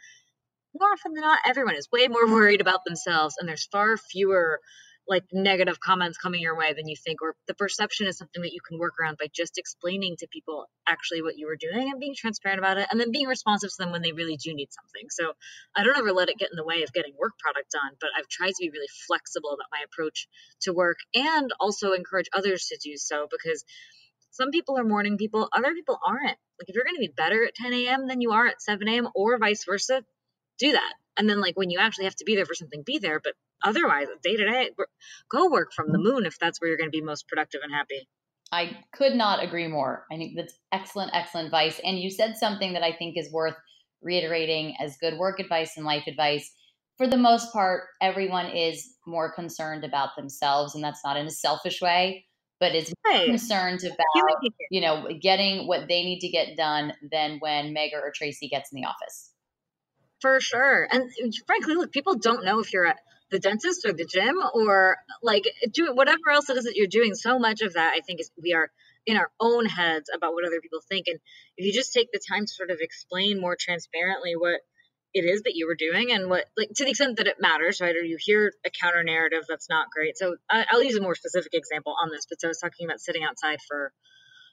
[0.79, 4.61] More often than not, everyone is way more worried about themselves, and there's far fewer
[5.09, 8.53] like negative comments coming your way than you think, or the perception is something that
[8.53, 11.99] you can work around by just explaining to people actually what you were doing and
[11.99, 14.69] being transparent about it, and then being responsive to them when they really do need
[14.73, 15.09] something.
[15.11, 15.33] So
[15.75, 18.11] I don't ever let it get in the way of getting work product done, but
[18.17, 20.29] I've tried to be really flexible about my approach
[20.63, 23.65] to work and also encourage others to do so because
[24.31, 26.39] some people are morning people, other people aren't.
[26.61, 28.07] Like if you're going to be better at 10 a.m.
[28.07, 29.09] than you are at 7 a.m.
[29.15, 30.05] or vice versa,
[30.59, 30.95] do that.
[31.19, 33.21] And then like when you actually have to be there for something, be there.
[33.21, 34.71] But otherwise, day to day,
[35.31, 37.73] go work from the moon if that's where you're going to be most productive and
[37.73, 38.09] happy.
[38.51, 40.07] I could not agree more.
[40.11, 41.81] I think that's excellent, excellent advice.
[41.85, 43.57] And you said something that I think is worth
[44.01, 46.51] reiterating as good work advice and life advice.
[46.97, 51.31] For the most part, everyone is more concerned about themselves, and that's not in a
[51.31, 52.27] selfish way,
[52.59, 53.27] but it's right.
[53.27, 58.13] concerned about you know getting what they need to get done than when Meg or
[58.15, 59.28] Tracy gets in the office.
[60.21, 60.89] For sure.
[60.91, 61.11] And
[61.47, 62.99] frankly, look, people don't know if you're at
[63.31, 67.15] the dentist or the gym or like do whatever else it is that you're doing.
[67.15, 68.71] So much of that, I think, is we are
[69.07, 71.07] in our own heads about what other people think.
[71.07, 71.19] And
[71.57, 74.61] if you just take the time to sort of explain more transparently what
[75.15, 77.81] it is that you were doing and what, like, to the extent that it matters,
[77.81, 77.97] right?
[77.97, 80.19] Or you hear a counter narrative that's not great.
[80.19, 82.27] So I, I'll use a more specific example on this.
[82.29, 83.93] But so I was talking about sitting outside for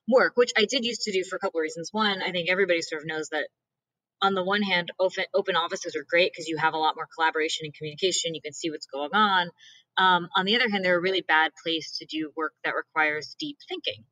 [0.08, 1.89] work, which I did used to do for a couple of reasons.
[1.91, 3.47] One, I think everybody sort of knows that
[4.25, 7.07] on the one hand, open, open offices are great because you have a lot more
[7.15, 8.33] collaboration and communication.
[8.33, 9.49] You can see what's going on.
[9.97, 13.35] Um, on the other hand, they're a really bad place to do work that requires
[13.39, 14.03] deep thinking.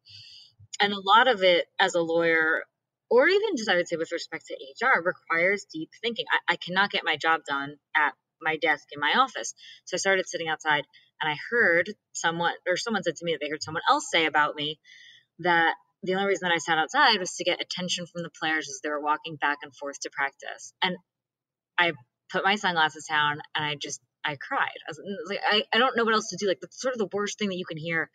[0.79, 2.63] And a lot of it, as a lawyer,
[3.09, 6.25] or even just I would say with respect to HR, requires deep thinking.
[6.31, 9.53] I, I cannot get my job done at my desk in my office.
[9.85, 10.83] So I started sitting outside
[11.21, 14.25] and I heard someone, or someone said to me that they heard someone else say
[14.25, 14.79] about me
[15.39, 18.69] that the only reason that I sat outside was to get attention from the players
[18.69, 20.73] as they were walking back and forth to practice.
[20.81, 20.97] And
[21.77, 21.93] I
[22.31, 24.77] put my sunglasses down and I just I cried.
[24.87, 26.47] I was, like I, I don't know what else to do.
[26.47, 28.09] Like that's sort of the worst thing that you can hear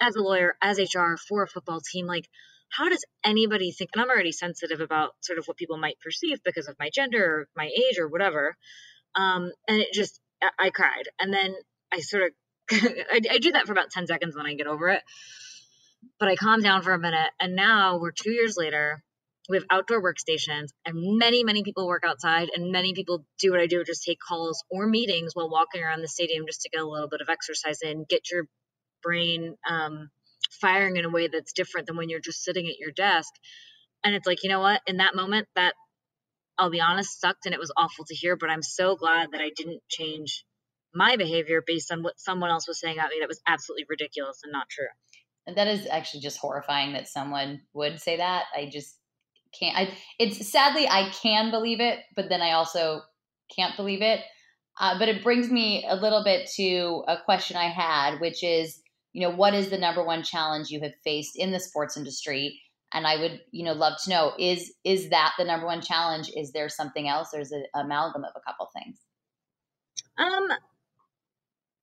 [0.00, 2.06] as a lawyer, as HR for a football team.
[2.06, 2.28] Like
[2.72, 3.90] how does anybody think?
[3.94, 7.24] And I'm already sensitive about sort of what people might perceive because of my gender
[7.24, 8.56] or my age or whatever.
[9.14, 11.54] Um, and it just I, I cried, and then
[11.92, 12.30] I sort of
[12.72, 15.02] I, I do that for about ten seconds, and then I get over it.
[16.18, 17.30] But I calmed down for a minute.
[17.40, 19.02] And now we're two years later.
[19.48, 23.58] We have outdoor workstations, and many, many people work outside, and many people do what
[23.58, 26.80] I do, just take calls or meetings while walking around the stadium just to get
[26.80, 28.44] a little bit of exercise in, get your
[29.02, 30.10] brain um,
[30.60, 33.32] firing in a way that's different than when you're just sitting at your desk.
[34.04, 34.80] And it's like, you know what?
[34.86, 35.74] In that moment, that
[36.56, 39.40] I'll be honest, sucked and it was awful to hear, but I'm so glad that
[39.40, 40.44] I didn't change
[40.94, 44.40] my behavior based on what someone else was saying about me that was absolutely ridiculous
[44.44, 44.86] and not true.
[45.46, 48.44] That is actually just horrifying that someone would say that.
[48.56, 48.96] I just
[49.58, 49.76] can't.
[49.76, 53.02] I, it's sadly I can believe it, but then I also
[53.54, 54.20] can't believe it.
[54.80, 58.80] Uh, but it brings me a little bit to a question I had, which is,
[59.12, 62.60] you know, what is the number one challenge you have faced in the sports industry?
[62.94, 66.30] And I would, you know, love to know is is that the number one challenge?
[66.36, 68.98] Is there something else, or is it amalgam of a couple things?
[70.18, 70.48] Um,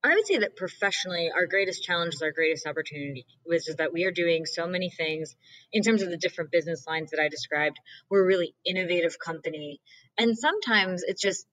[0.03, 3.91] I would say that professionally, our greatest challenge is our greatest opportunity, which is that
[3.91, 5.35] we are doing so many things
[5.73, 7.77] in terms of the different business lines that I described.
[8.09, 9.81] We're a really innovative company.
[10.17, 11.45] And sometimes it's just,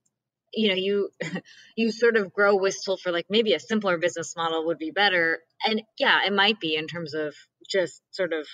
[0.54, 1.10] you know, you
[1.76, 5.40] you sort of grow wistful for like maybe a simpler business model would be better.
[5.64, 7.34] And yeah, it might be in terms of
[7.68, 8.46] just sort of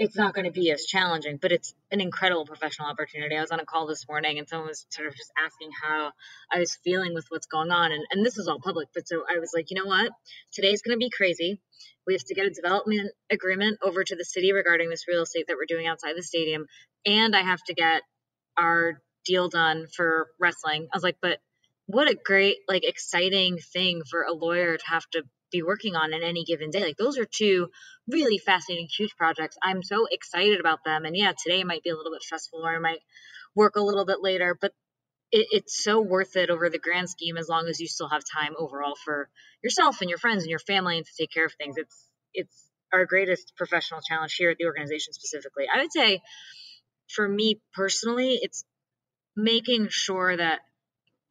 [0.00, 3.36] it's not going to be as challenging, but it's an incredible professional opportunity.
[3.36, 6.12] I was on a call this morning and someone was sort of just asking how
[6.50, 7.92] I was feeling with what's going on.
[7.92, 10.10] And, and this is all public, but so I was like, you know what?
[10.54, 11.60] Today's going to be crazy.
[12.06, 15.44] We have to get a development agreement over to the city regarding this real estate
[15.48, 16.64] that we're doing outside the stadium.
[17.04, 18.00] And I have to get
[18.56, 20.88] our deal done for wrestling.
[20.90, 21.40] I was like, but
[21.84, 26.12] what a great, like, exciting thing for a lawyer to have to be working on
[26.12, 26.82] in any given day.
[26.82, 27.68] Like those are two
[28.08, 29.56] really fascinating, huge projects.
[29.62, 31.04] I'm so excited about them.
[31.04, 33.00] And yeah, today might be a little bit stressful or I might
[33.54, 34.72] work a little bit later, but
[35.32, 38.22] it, it's so worth it over the grand scheme as long as you still have
[38.24, 39.28] time overall for
[39.62, 41.76] yourself and your friends and your family and to take care of things.
[41.76, 45.66] It's it's our greatest professional challenge here at the organization specifically.
[45.72, 46.20] I would say
[47.08, 48.64] for me personally, it's
[49.36, 50.60] making sure that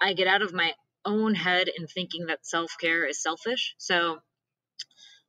[0.02, 0.74] I get out of my
[1.06, 3.76] own head and thinking that self care is selfish.
[3.78, 4.20] So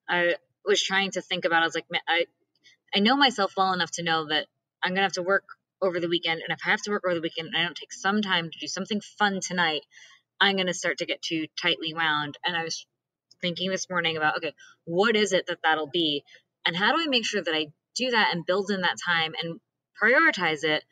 [0.09, 1.63] I was trying to think about.
[1.63, 2.27] I was like, I
[2.95, 4.47] I know myself well enough to know that
[4.83, 5.45] I'm gonna have to work
[5.83, 7.77] over the weekend, and if I have to work over the weekend and I don't
[7.77, 9.83] take some time to do something fun tonight,
[10.41, 12.39] I'm gonna start to get too tightly wound.
[12.45, 12.87] And I was
[13.41, 14.55] thinking this morning about, okay,
[14.85, 16.25] what is it that that'll be,
[16.67, 19.35] and how do I make sure that I do that and build in that time
[19.41, 19.61] and
[20.03, 20.85] prioritize it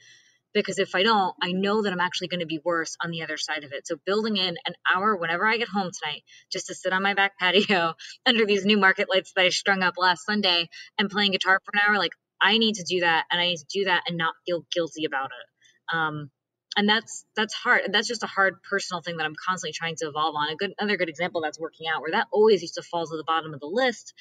[0.55, 3.23] because if I don't, I know that I'm actually going to be worse on the
[3.23, 3.87] other side of it.
[3.87, 7.15] So building in an hour whenever I get home tonight just to sit on my
[7.15, 7.95] back patio
[8.27, 11.73] under these new market lights that I strung up last Sunday and playing guitar for
[11.75, 14.17] an hour, like I need to do that and I need to do that and
[14.17, 15.97] not feel guilty about it.
[15.97, 16.31] Um,
[16.77, 17.83] and that's that's hard.
[17.91, 20.51] That's just a hard personal thing that I'm constantly trying to evolve on.
[20.51, 23.17] A good another good example that's working out where that always used to fall to
[23.17, 24.15] the bottom of the list.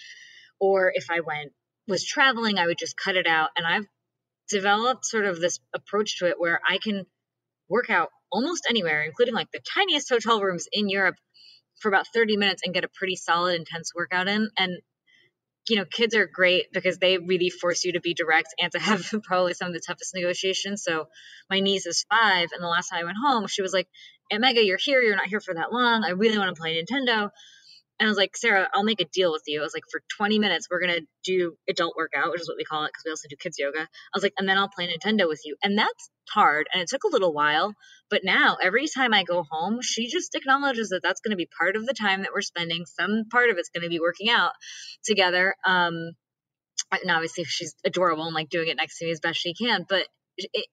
[0.60, 1.52] Or if I went
[1.88, 3.50] was traveling, I would just cut it out.
[3.56, 3.86] And I've
[4.50, 7.06] developed sort of this approach to it where I can
[7.70, 11.16] work out almost anywhere, including like the tiniest hotel rooms in Europe
[11.82, 14.50] for about 30 minutes and get a pretty solid, intense workout in.
[14.58, 14.78] And,
[15.70, 18.80] you know, kids are great because they really force you to be direct and to
[18.80, 20.84] have probably some of the toughest negotiations.
[20.84, 21.08] So
[21.50, 23.88] my niece is five, and the last time I went home, she was like,
[24.32, 25.02] Aunt Megha, you're here.
[25.02, 26.04] You're not here for that long.
[26.04, 27.30] I really want to play Nintendo.
[28.00, 29.60] And I was like, Sarah, I'll make a deal with you.
[29.60, 32.58] I was like, for 20 minutes, we're going to do adult workout, which is what
[32.58, 33.82] we call it because we also do kids yoga.
[33.82, 35.56] I was like, and then I'll play Nintendo with you.
[35.64, 36.68] And that's hard.
[36.72, 37.74] And it took a little while.
[38.10, 41.50] But now, every time I go home, she just acknowledges that that's going to be
[41.60, 42.86] part of the time that we're spending.
[42.86, 44.52] Some part of it's going to be working out
[45.04, 45.56] together.
[45.66, 46.12] Um,
[46.92, 49.86] and obviously, she's adorable and like doing it next to me as best she can.
[49.90, 50.08] But
[50.38, 50.68] it,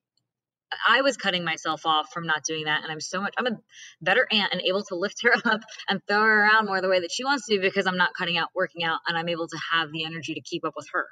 [0.88, 2.82] I was cutting myself off from not doing that.
[2.82, 3.58] And I'm so much, I'm a
[4.00, 7.00] better aunt and able to lift her up and throw her around more the way
[7.00, 9.58] that she wants to because I'm not cutting out working out and I'm able to
[9.72, 11.06] have the energy to keep up with her.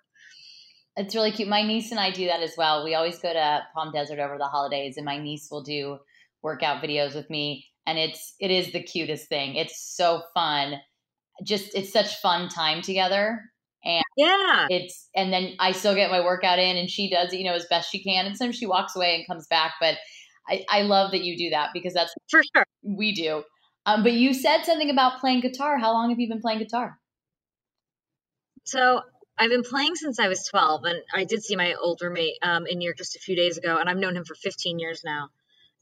[0.97, 1.49] It's really cute.
[1.49, 2.85] My niece and I do that as well.
[2.85, 5.97] We always go to Palm Desert over the holidays, and my niece will do
[6.43, 9.55] workout videos with me, and it's it is the cutest thing.
[9.55, 10.75] It's so fun.
[11.43, 13.41] Just it's such fun time together
[13.85, 14.67] and yeah.
[14.69, 17.67] it's and then i still get my workout in and she does you know as
[17.67, 19.97] best she can and sometimes she walks away and comes back but
[20.49, 22.67] i, I love that you do that because that's for sure.
[22.83, 23.45] we do.
[23.85, 25.79] Um, but you said something about playing guitar.
[25.79, 26.99] How long have you been playing guitar?
[28.65, 29.01] So
[29.39, 32.67] I've been playing since I was 12, and I did see my old roommate um,
[32.67, 35.03] in New York just a few days ago, and I've known him for 15 years
[35.05, 35.29] now.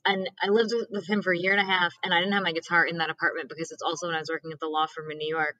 [0.06, 2.42] And I lived with him for a year and a half, and I didn't have
[2.42, 4.86] my guitar in that apartment because it's also when I was working at the law
[4.86, 5.56] firm in New York.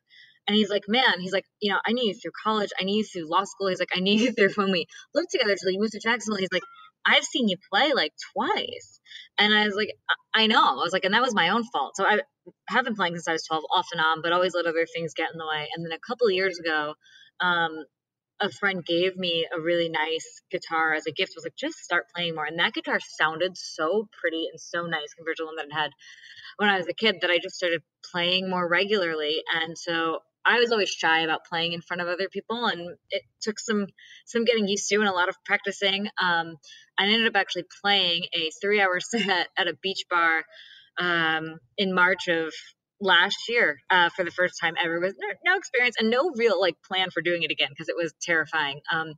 [0.46, 2.70] And he's like, man, he's like, you know, I knew you through college.
[2.80, 3.68] I knew you through law school.
[3.68, 6.40] He's like, I knew you through when we lived together till you moved to Jacksonville.
[6.40, 6.62] He's like,
[7.06, 9.00] I've seen you play like twice.
[9.38, 9.90] And I was like,
[10.34, 10.62] I know.
[10.62, 11.92] I was like, and that was my own fault.
[11.96, 12.20] So I
[12.68, 15.14] have been playing since I was 12 off and on, but always let other things
[15.14, 15.68] get in the way.
[15.74, 16.94] And then a couple of years ago,
[17.40, 17.84] um,
[18.40, 21.32] a friend gave me a really nice guitar as a gift.
[21.32, 22.46] I was like, just start playing more.
[22.46, 25.82] And that guitar sounded so pretty and so nice compared to the one that I
[25.82, 25.90] had
[26.56, 29.42] when I was a kid that I just started playing more regularly.
[29.52, 33.22] And so I was always shy about playing in front of other people, and it
[33.40, 33.86] took some
[34.26, 36.08] some getting used to and a lot of practicing.
[36.20, 36.56] Um,
[36.98, 40.44] I ended up actually playing a three hour set at a beach bar
[40.98, 42.52] um, in March of
[43.00, 46.60] last year uh, for the first time ever with no, no, experience and no real
[46.60, 48.80] like plan for doing it again because it was terrifying.
[48.92, 49.14] Um,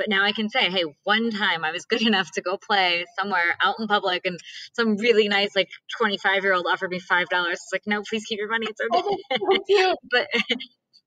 [0.00, 3.04] but now I can say, hey, one time I was good enough to go play
[3.18, 4.38] somewhere out in public, and
[4.72, 7.60] some really nice like 25 year old offered me five dollars.
[7.60, 8.66] It's like, no, please keep your money.
[8.66, 9.02] It's okay.
[9.02, 10.26] Oh, but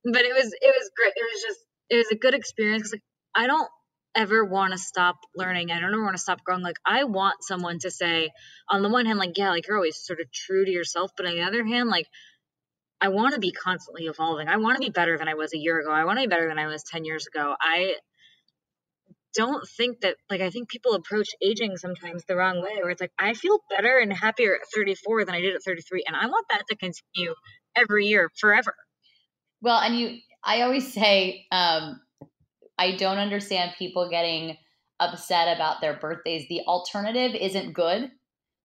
[0.05, 1.13] but it was it was great.
[1.15, 2.91] It was just it was a good experience.
[2.93, 3.01] Like
[3.33, 3.67] I don't
[4.15, 5.71] ever want to stop learning.
[5.71, 6.61] I don't ever want to stop growing.
[6.61, 8.29] Like I want someone to say,
[8.69, 11.25] on the one hand, like yeah, like you're always sort of true to yourself, but
[11.25, 12.05] on the other hand, like
[13.01, 14.49] I want to be constantly evolving.
[14.49, 15.89] I want to be better than I was a year ago.
[15.91, 17.55] I want to be better than I was 10 years ago.
[17.59, 17.95] I
[19.33, 23.01] don't think that like I think people approach aging sometimes the wrong way where it's
[23.01, 26.27] like I feel better and happier at 34 than I did at 33 and I
[26.27, 27.33] want that to continue
[27.75, 28.75] every year forever.
[29.61, 31.99] Well, and you I always say um
[32.77, 34.57] I don't understand people getting
[34.99, 36.47] upset about their birthdays.
[36.49, 38.11] The alternative isn't good.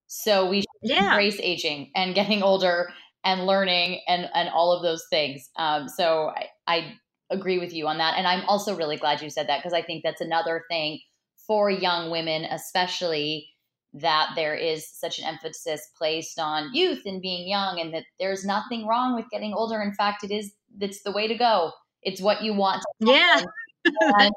[0.07, 1.11] So we should yeah.
[1.11, 2.91] embrace aging and getting older
[3.25, 5.51] and learning and and all of those things.
[5.57, 6.93] Um, so I, I
[7.31, 8.15] agree with you on that.
[8.17, 11.01] And I'm also really glad you said that because I think that's another thing
[11.47, 13.49] for young women, especially
[13.95, 18.45] that there is such an emphasis placed on youth and being young and that there's
[18.45, 19.81] nothing wrong with getting older.
[19.81, 21.73] In fact, it is it's the way to go.
[22.03, 22.83] It's what you want.
[23.01, 23.43] yeah.
[24.01, 24.33] And,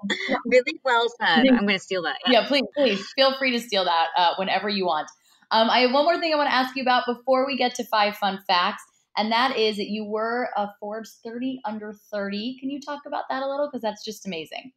[0.45, 1.39] really well said.
[1.39, 2.15] I'm going to steal that.
[2.25, 2.41] Yeah.
[2.41, 5.09] yeah, please, please feel free to steal that uh, whenever you want.
[5.49, 7.75] Um, I have one more thing I want to ask you about before we get
[7.75, 8.83] to five fun facts
[9.17, 12.57] and that is that you were a Forbes 30 under 30.
[12.59, 13.67] Can you talk about that a little?
[13.67, 14.71] Because that's just amazing.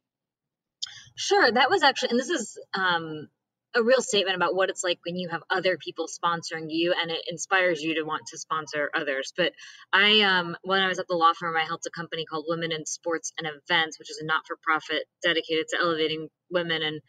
[1.15, 1.49] Sure.
[1.51, 3.29] That was actually, and this is um,
[3.73, 7.09] a real statement about what it's like when you have other people sponsoring you and
[7.11, 9.33] it inspires you to want to sponsor others.
[9.35, 9.53] But
[9.93, 12.73] I, um, when I was at the law firm, I helped a company called Women
[12.73, 17.01] in Sports and Events, which is a not for profit dedicated to elevating women and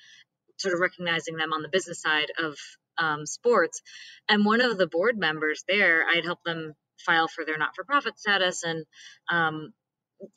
[0.59, 2.57] sort of recognizing them on the business side of
[2.99, 3.83] um, sports.
[4.29, 8.63] And one of the board members there, I'd helped them file for their not-for-profit status
[8.63, 8.85] and
[9.31, 9.73] um,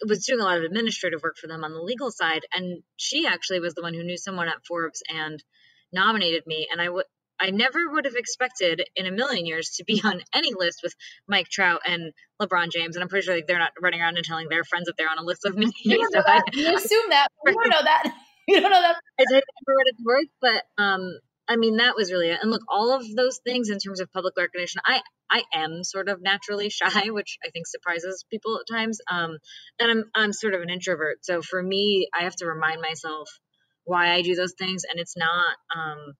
[0.08, 2.42] was doing a lot of administrative work for them on the legal side.
[2.54, 5.44] And she actually was the one who knew someone at Forbes and
[5.92, 7.06] nominated me, and I would
[7.40, 10.94] I never would have expected in a million years to be on any list with
[11.28, 12.96] Mike Trout and LeBron James.
[12.96, 15.10] And I'm pretty sure like, they're not running around and telling their friends that they're
[15.10, 15.72] on a list with me.
[15.84, 17.28] You, so I, you assume that.
[17.46, 18.14] You don't know that.
[18.48, 18.96] You don't know that.
[19.20, 22.40] I did for what it's worth, but um, I mean that was really it.
[22.42, 26.08] And look, all of those things in terms of public recognition, I I am sort
[26.08, 29.00] of naturally shy, which I think surprises people at times.
[29.12, 29.38] Um,
[29.80, 33.30] and I'm I'm sort of an introvert, so for me, I have to remind myself
[33.84, 36.14] why I do those things, and it's not um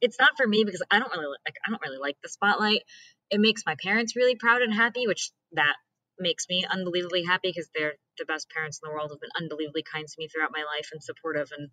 [0.00, 2.82] it's not for me because I don't really like I don't really like the spotlight.
[3.30, 5.76] It makes my parents really proud and happy, which that
[6.18, 9.82] makes me unbelievably happy because they're the best parents in the world have been unbelievably
[9.92, 11.70] kind to me throughout my life and supportive and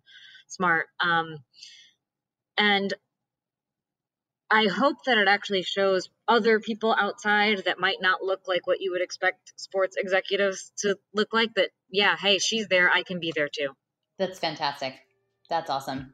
[0.48, 0.86] smart.
[1.00, 1.36] Um,
[2.56, 2.92] and
[4.50, 8.82] I hope that it actually shows other people outside that might not look like what
[8.82, 12.90] you would expect sports executives to look like that, yeah, hey, she's there.
[12.90, 13.70] I can be there too.
[14.18, 14.94] That's fantastic.
[15.48, 16.12] That's awesome.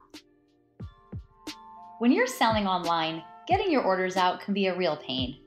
[1.98, 5.40] When you're selling online, getting your orders out can be a real pain.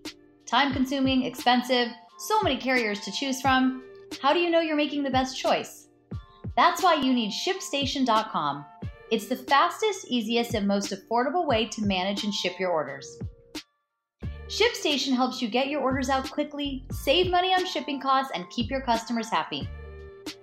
[0.46, 3.84] Time consuming, expensive, so many carriers to choose from.
[4.22, 5.88] How do you know you're making the best choice?
[6.58, 8.66] That's why you need ShipStation.com.
[9.12, 13.20] It's the fastest, easiest, and most affordable way to manage and ship your orders.
[14.48, 18.72] ShipStation helps you get your orders out quickly, save money on shipping costs, and keep
[18.72, 19.68] your customers happy.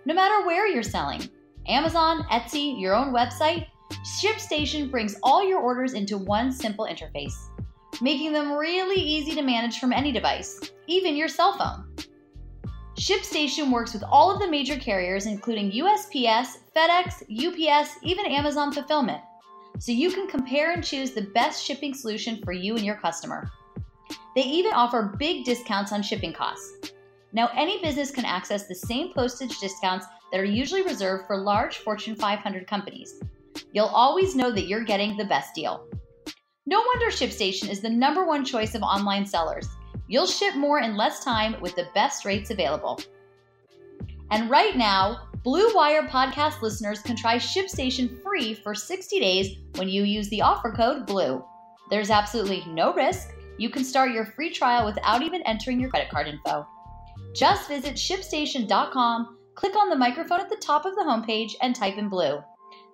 [0.04, 1.31] No matter where you're selling
[1.66, 3.66] Amazon, Etsy, your own website
[4.20, 7.35] ShipStation brings all your orders into one simple interface,
[8.02, 11.88] making them really easy to manage from any device, even your cell phone.
[12.99, 19.23] ShipStation works with all of the major carriers, including USPS, FedEx, UPS, even Amazon Fulfillment,
[19.79, 23.53] so you can compare and choose the best shipping solution for you and your customer.
[24.35, 26.93] They even offer big discounts on shipping costs.
[27.33, 31.79] Now, any business can access the same postage discounts that are usually reserved for large
[31.79, 33.15] Fortune 500 companies,
[33.73, 35.87] you'll always know that you're getting the best deal.
[36.67, 39.69] No wonder ShipStation is the number one choice of online sellers.
[40.09, 43.01] You'll ship more in less time with the best rates available.
[44.31, 49.88] And right now, Blue Wire podcast listeners can try ShipStation free for 60 days when
[49.88, 51.44] you use the offer code BLUE.
[51.90, 53.29] There's absolutely no risk.
[53.59, 56.66] You can start your free trial without even entering your credit card info.
[57.35, 61.99] Just visit shipstation.com, click on the microphone at the top of the homepage, and type
[61.99, 62.42] in BLUE.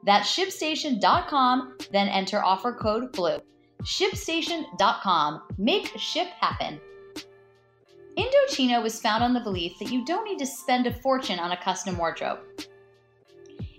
[0.05, 3.41] That's shipstation.com, then enter offer code BLUE.
[3.83, 5.43] ShipStation.com.
[5.59, 6.81] Make ship happen.
[8.17, 11.53] Indochino was found on the belief that you don't need to spend a fortune on
[11.53, 12.39] a custom wardrobe.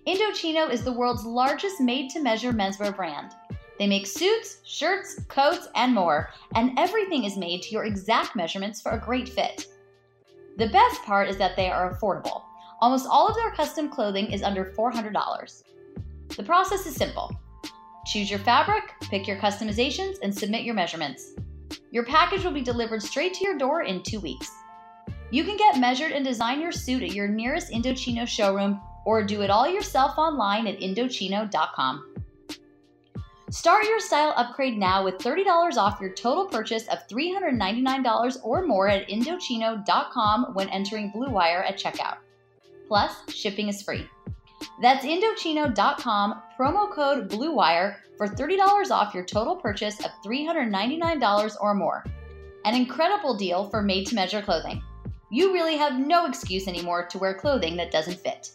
[0.06, 3.34] Indochino is the world's largest made to measure menswear brand.
[3.80, 8.82] They make suits, shirts, coats, and more, and everything is made to your exact measurements
[8.82, 9.67] for a great fit.
[10.58, 12.43] The best part is that they are affordable.
[12.82, 15.63] Almost all of their custom clothing is under $400.
[16.36, 17.32] The process is simple.
[18.06, 21.34] Choose your fabric, pick your customizations, and submit your measurements.
[21.91, 24.52] Your package will be delivered straight to your door in two weeks.
[25.32, 29.41] You can get measured and design your suit at your nearest Indochino showroom or do
[29.41, 32.15] it all yourself online at Indochino.com.
[33.52, 38.88] Start your style upgrade now with $30 off your total purchase of $399 or more
[38.88, 42.17] at Indochino.com when entering Blue Wire at checkout.
[42.88, 44.10] Plus, shipping is free.
[44.82, 52.06] That's Indochino.com, promo code BLUEWIRE for $30 off your total purchase of $399 or more.
[52.65, 54.82] An incredible deal for made to measure clothing.
[55.32, 58.51] You really have no excuse anymore to wear clothing that doesn't fit.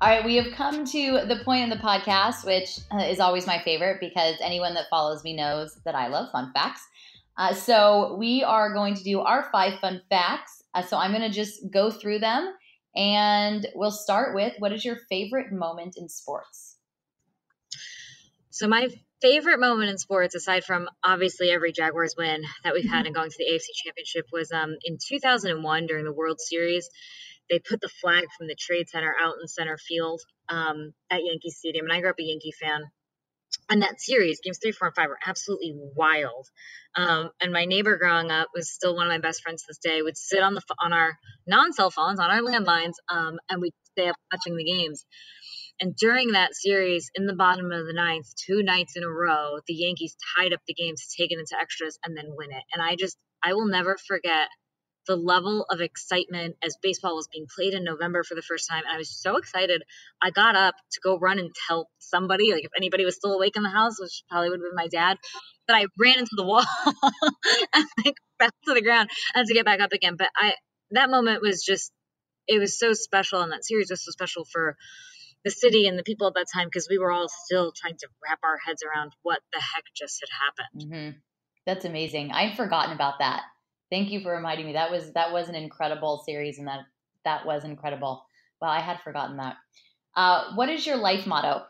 [0.00, 3.46] All right, we have come to the point in the podcast, which uh, is always
[3.48, 6.86] my favorite because anyone that follows me knows that I love fun facts.
[7.36, 10.62] Uh, so we are going to do our five fun facts.
[10.74, 12.54] Uh, so I'm going to just go through them
[12.98, 16.76] and we'll start with what is your favorite moment in sports?
[18.50, 18.88] So, my
[19.22, 23.06] favorite moment in sports, aside from obviously every Jaguars win that we've had mm-hmm.
[23.06, 26.90] and going to the AFC Championship, was um, in 2001 during the World Series.
[27.48, 31.50] They put the flag from the Trade Center out in center field um, at Yankee
[31.50, 31.86] Stadium.
[31.86, 32.82] And I grew up a Yankee fan
[33.70, 36.46] and that series, games three, four, and five, were absolutely wild.
[36.96, 39.78] Um, and my neighbor growing up was still one of my best friends to this
[39.78, 40.00] day.
[40.02, 43.74] Would sit on the on our non cell phones, on our landlines, um, and we'd
[43.92, 45.04] stay up watching the games.
[45.80, 49.58] And during that series, in the bottom of the ninth, two nights in a row,
[49.66, 52.64] the Yankees tied up the games, take it into extras, and then win it.
[52.72, 54.48] And I just, I will never forget
[55.08, 58.82] the level of excitement as baseball was being played in November for the first time.
[58.86, 59.82] And I was so excited.
[60.22, 63.56] I got up to go run and tell somebody, like if anybody was still awake
[63.56, 65.16] in the house, which probably would have been my dad,
[65.66, 66.62] but I ran into the wall
[67.74, 70.16] and like fell to the ground and to get back up again.
[70.16, 70.54] But I,
[70.90, 71.90] that moment was just,
[72.46, 73.40] it was so special.
[73.40, 74.76] And that series was so special for
[75.44, 78.08] the city and the people at that time because we were all still trying to
[78.22, 80.92] wrap our heads around what the heck just had happened.
[80.92, 81.18] Mm-hmm.
[81.66, 82.32] That's amazing.
[82.32, 83.42] I'd forgotten about that.
[83.90, 84.72] Thank you for reminding me.
[84.74, 86.80] That was that was an incredible series, and that
[87.24, 88.24] that was incredible.
[88.60, 89.56] Well, I had forgotten that.
[90.14, 91.62] Uh, what is your life motto?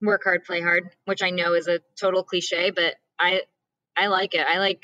[0.00, 3.42] Work hard, play hard, which I know is a total cliche, but I
[3.96, 4.46] I like it.
[4.46, 4.82] I like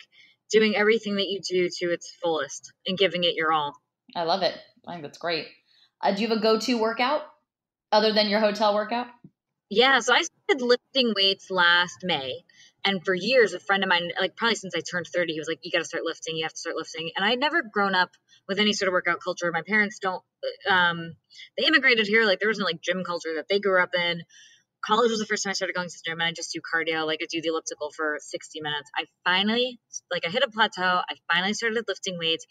[0.50, 3.74] doing everything that you do to its fullest and giving it your all.
[4.14, 4.54] I love it.
[4.86, 5.46] I think that's great.
[6.00, 7.22] Uh, do you have a go-to workout
[7.90, 9.06] other than your hotel workout?
[9.70, 12.44] Yeah, so I lifting weights last May.
[12.84, 15.48] And for years, a friend of mine, like probably since I turned 30, he was
[15.48, 16.36] like, You got to start lifting.
[16.36, 17.10] You have to start lifting.
[17.16, 18.10] And I'd never grown up
[18.46, 19.50] with any sort of workout culture.
[19.52, 20.22] My parents don't,
[20.68, 21.16] um,
[21.56, 22.24] they immigrated here.
[22.26, 24.22] Like there wasn't like gym culture that they grew up in.
[24.84, 26.60] College was the first time I started going to the gym and I just do
[26.60, 27.06] cardio.
[27.06, 28.90] Like I do the elliptical for 60 minutes.
[28.94, 29.80] I finally,
[30.10, 31.00] like I hit a plateau.
[31.08, 32.46] I finally started lifting weights.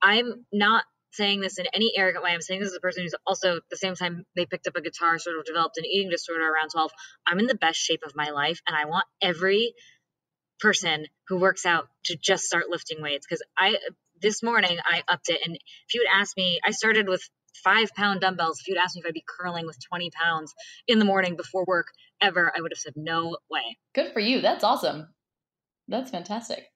[0.00, 2.30] I'm not saying this in any arrogant way.
[2.32, 4.76] I'm saying this as a person who's also at the same time they picked up
[4.76, 6.90] a guitar, sort of developed an eating disorder around 12.
[7.26, 9.74] I'm in the best shape of my life, and I want every
[10.60, 13.76] person who works out to just start lifting weights because I
[14.20, 17.22] this morning I upped it, and if you would ask me, I started with
[17.62, 18.60] five pound dumbbells.
[18.60, 20.54] If you'd asked me if I'd be curling with 20 pounds
[20.86, 21.86] in the morning before work
[22.20, 23.78] ever, I would have said no way.
[23.94, 24.40] Good for you.
[24.40, 25.08] That's awesome.
[25.88, 26.66] That's fantastic.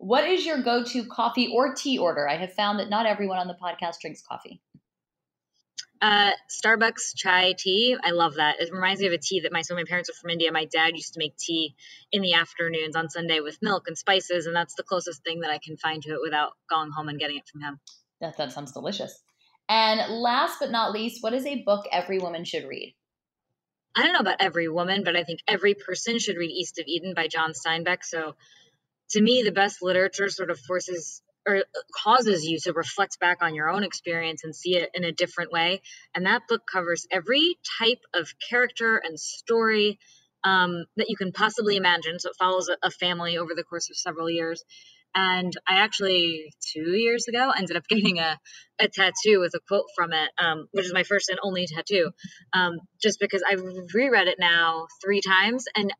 [0.00, 2.26] What is your go to coffee or tea order?
[2.26, 4.62] I have found that not everyone on the podcast drinks coffee.
[6.00, 7.94] Uh, Starbucks chai tea.
[8.02, 8.60] I love that.
[8.60, 10.50] It reminds me of a tea that my so my parents are from India.
[10.52, 11.74] My dad used to make tea
[12.12, 15.50] in the afternoons on Sunday with milk and spices, and that's the closest thing that
[15.50, 17.78] I can find to it without going home and getting it from him.
[18.22, 19.22] That that sounds delicious.
[19.68, 22.94] And last but not least, what is a book every woman should read?
[23.94, 26.86] I don't know about every woman, but I think every person should read East of
[26.86, 28.02] Eden by John Steinbeck.
[28.02, 28.36] So
[29.10, 31.64] to me, the best literature sort of forces or
[31.96, 35.50] causes you to reflect back on your own experience and see it in a different
[35.50, 35.80] way.
[36.14, 39.98] And that book covers every type of character and story
[40.44, 42.18] um, that you can possibly imagine.
[42.18, 44.62] So it follows a, family over the course of several years.
[45.14, 48.38] And I actually, two years ago, ended up getting a,
[48.78, 52.10] a tattoo with a quote from it, um, which is my first and only tattoo,
[52.52, 53.62] um, just because I've
[53.94, 55.64] reread it now three times.
[55.74, 55.92] And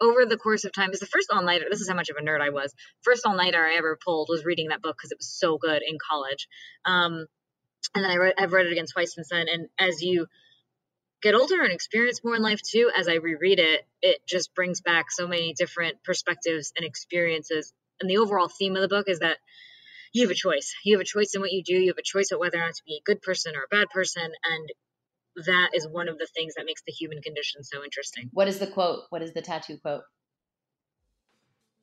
[0.00, 1.66] over the course of time, it's the first all nighter.
[1.70, 2.74] This is how much of a nerd I was.
[3.02, 5.82] First all nighter I ever pulled was reading that book because it was so good
[5.86, 6.48] in college.
[6.84, 7.26] Um,
[7.94, 9.46] and then I read, I've read it again twice since then.
[9.48, 10.26] And as you
[11.22, 14.80] get older and experience more in life too, as I reread it, it just brings
[14.80, 17.72] back so many different perspectives and experiences.
[18.00, 19.38] And the overall theme of the book is that
[20.12, 20.74] you have a choice.
[20.84, 21.74] You have a choice in what you do.
[21.74, 23.68] You have a choice of whether or not to be a good person or a
[23.68, 24.22] bad person.
[24.22, 24.68] And
[25.36, 28.30] that is one of the things that makes the human condition so interesting.
[28.32, 29.00] What is the quote?
[29.10, 30.02] What is the tattoo quote?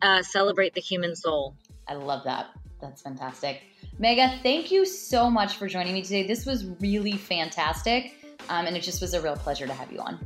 [0.01, 1.55] Uh, celebrate the human soul.
[1.87, 2.47] I love that.
[2.81, 3.61] That's fantastic.
[3.99, 6.25] Megha, thank you so much for joining me today.
[6.25, 8.15] This was really fantastic.
[8.49, 10.19] Um, and it just was a real pleasure to have you on.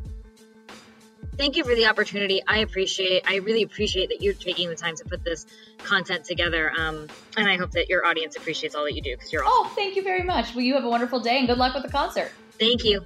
[1.37, 2.41] Thank you for the opportunity.
[2.47, 3.23] I appreciate.
[3.27, 5.45] I really appreciate that you're taking the time to put this
[5.79, 6.71] content together.
[6.77, 9.43] Um, and I hope that your audience appreciates all that you do because you're.
[9.43, 9.67] Awesome.
[9.67, 10.55] Oh, thank you very much.
[10.55, 12.31] Well, you have a wonderful day and good luck with the concert.
[12.57, 13.05] Thank you.